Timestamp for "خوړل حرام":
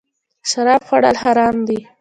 0.87-1.57